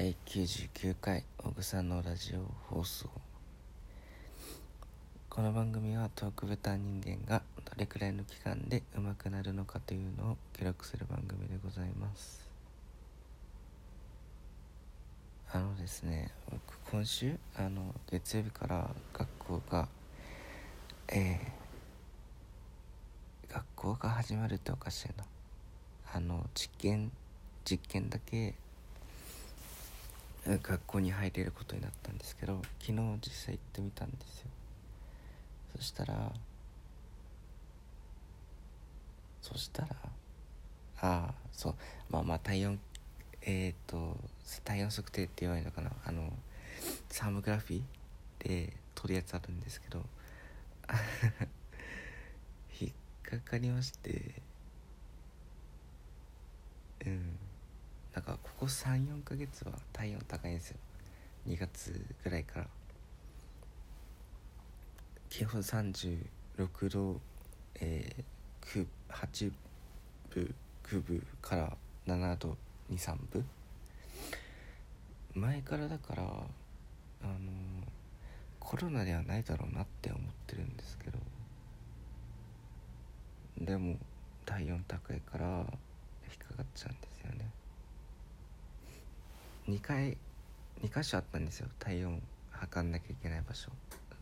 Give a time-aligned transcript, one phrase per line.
[0.00, 3.10] 第99回大草のラジオ放送。
[5.28, 12.48] この番組はトークベタ人間がどれくらいの期間で上手くなるのかというのを記録する番組でございます。
[15.52, 16.60] あのですね僕
[16.90, 19.86] 今週あの月曜日から学校が
[21.08, 25.24] えー、学校が始まるっておかしいな。
[26.14, 27.12] あの実験
[27.66, 28.54] 実験だけ
[30.46, 34.46] 学校に入れることになったんですけど昨日実際行ってみたんですよ。
[35.76, 36.32] そしたら
[39.42, 39.88] そしたら
[41.00, 41.74] ああそう
[42.10, 42.80] まあまあ体温
[43.42, 44.16] えっ、と
[44.64, 45.90] 体温測定って言われるのかな。
[46.04, 46.30] あの
[47.08, 47.82] サーモグラフィー
[48.48, 50.04] で取るやつあるんですけど
[52.80, 54.42] 引っかかりまして
[57.06, 57.39] うん。
[58.20, 60.76] なんかここ34ヶ月は体温高いんですよ。
[61.48, 62.66] 2月ぐらいから。
[65.30, 67.18] 基本36度、
[67.76, 69.52] えー、8
[70.28, 70.54] 分
[70.84, 71.74] 9分から
[72.06, 72.58] 7度
[72.92, 73.48] 23分。
[75.32, 76.26] 前からだからあ
[77.26, 77.38] の、
[78.58, 81.18] コロナではないだろうなって思ってるんですけど。
[83.64, 83.96] でも
[84.44, 85.66] 体温高いから引っ
[86.50, 87.59] かかっちゃうんですよね。
[89.70, 90.16] 2回
[90.82, 91.68] 2箇所あったんですよ。
[91.78, 93.70] 体温測んなきゃいけない場所。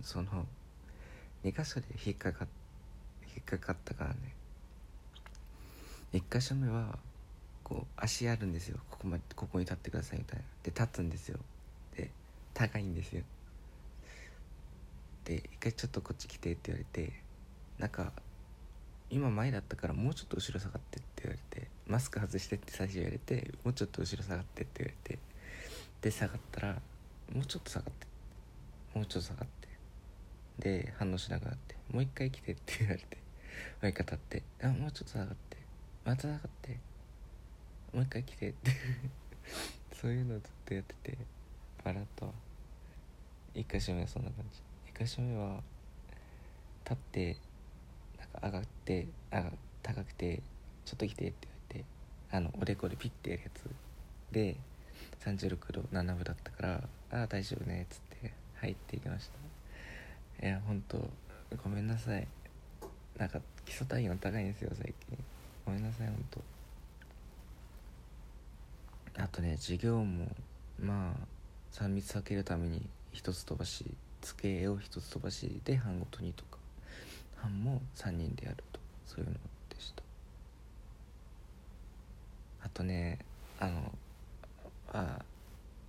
[0.03, 0.47] その
[1.43, 2.47] 2箇所で引っかか
[3.35, 4.17] 引っかかったからね。
[6.13, 6.99] 1箇所目は
[7.65, 8.79] こう足あるんですよ。
[8.91, 10.45] ここまでここに立ってくださいみたいな。
[10.63, 11.39] で立つんですよ。
[11.97, 12.11] で
[12.53, 13.23] 高いんですよ。
[15.25, 17.13] で一回ちょっとこっち来てって言われて
[17.79, 18.13] なんか
[19.11, 25.19] 今前だったからもうちょっと後ろ下がってって言われてマスク外してって最初言われてもうちょっと後ろ下がってって言われて
[26.01, 26.73] で下がったら
[27.35, 28.07] もうちょっと下がって
[28.95, 29.69] もうちょっと下がって
[30.59, 33.05] で反応しなくなってもう一回来てって言われて
[33.83, 35.57] もう一回立ってあもうちょっと下がって
[36.05, 36.79] また下がって
[37.93, 38.71] もう一回来てって
[40.01, 41.19] そういうのをずっとやってて
[41.85, 42.33] 笑ったわ
[43.55, 44.63] 一箇所目はそんな感じ。
[44.89, 45.61] 一箇所目は
[46.85, 47.37] 立って
[48.19, 49.53] なんか上がって上が
[49.83, 50.43] 高くて
[50.85, 51.85] ちょっと来てって言われて
[52.31, 53.65] あのおでこでピッてやるやつ。
[54.33, 54.57] で
[55.21, 59.31] 36度7分だったから「ああ大丈夫ね」っつって入っていきまし
[60.41, 60.47] た。
[60.47, 61.11] いやほんと
[61.63, 62.27] ごめんなさい。
[63.17, 65.25] なんか基礎体温高いんですよ最近。
[65.67, 66.41] ごめんなさいほんと
[69.17, 70.35] あとね授業も
[70.79, 71.27] まあ
[71.73, 73.85] 3密避けるために1つ飛ばし
[74.21, 76.59] 机を1つ飛ばしで班ごとにとか。
[77.41, 79.35] 班も3人でやるとそういうの
[79.69, 80.03] でした。
[82.63, 83.19] あとね
[83.61, 83.93] あの
[84.93, 85.23] あ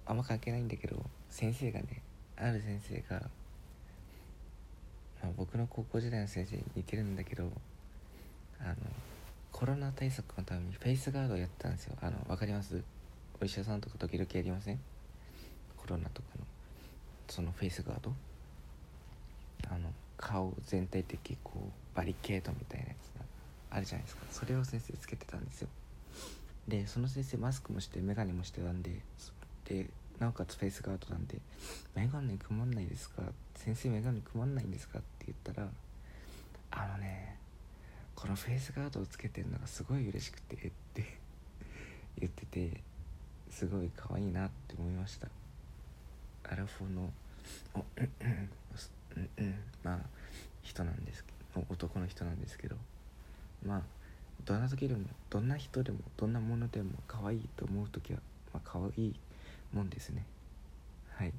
[0.06, 2.02] あんま関係ないんだけど先生がね
[2.38, 3.22] ある先生が、
[5.22, 7.52] まあ、僕の高校時代の先生に似てるんだけど
[8.62, 8.76] あの
[9.52, 11.96] コロナ対策のためにフェイスガードをやったんですよ。
[12.02, 12.82] あの分かります？
[13.42, 14.80] お医者さんとか時々やりません？
[15.78, 16.46] コロナとかの
[17.28, 18.14] そのフェイスガード？
[19.70, 23.10] あの顔全体的こうバリケードみたいなやつ
[23.72, 24.24] あるじゃないですか。
[24.32, 25.70] それを先生つけてたんですよ。
[26.70, 29.02] でその先生マスクもして眼鏡もしてたんで
[29.66, 31.40] でなおかつフェイスガードなんで
[31.96, 33.24] 「眼鏡曇んないですか?」
[33.56, 35.70] 先生眼鏡曇んないんですか?」って言ったら
[36.72, 37.38] 「あのね
[38.16, 41.18] このフェイスガードをつけてるのがすごい嬉しくて」って
[42.20, 42.82] 言ってて
[43.50, 45.28] すごい可愛いなって思いました
[46.44, 47.14] アラフォーの
[47.76, 50.00] うんうんまあ
[50.62, 52.78] 人なんですけど男の人なんですけど
[53.64, 53.84] まあ
[54.46, 58.20] どんな時でもどんな人でもどんなものでも可愛いと思う時は、
[58.54, 59.16] まあ、可愛い
[59.74, 60.26] もんですね。
[61.16, 61.34] はい。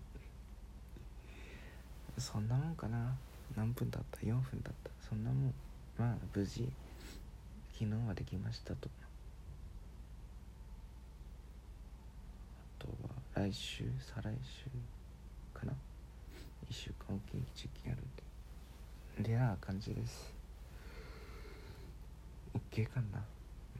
[2.18, 3.16] そんなもんかな。
[3.56, 4.90] 何分だった？4分だった。
[5.08, 5.54] そんなもん。
[5.98, 6.68] まあ無事
[7.72, 8.88] 昨日はできましたと。
[12.80, 14.66] あとは来週再来週
[15.58, 15.72] かな。
[16.70, 20.39] 1週間おきに実験やるんででな感じです。
[22.72, 23.24] OK かな。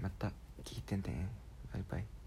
[0.01, 0.33] また
[0.65, 1.29] 聞いてね
[1.73, 2.20] バイバイ。